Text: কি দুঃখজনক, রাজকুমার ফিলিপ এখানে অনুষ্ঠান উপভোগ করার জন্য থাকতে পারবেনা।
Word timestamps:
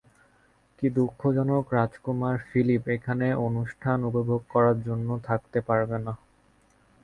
কি 0.79 0.87
দুঃখজনক, 0.95 1.63
রাজকুমার 1.73 2.35
ফিলিপ 2.47 2.83
এখানে 2.95 3.27
অনুষ্ঠান 3.47 3.97
উপভোগ 4.09 4.41
করার 4.49 4.77
জন্য 4.87 5.09
থাকতে 5.27 5.59
পারবেনা। 5.67 6.13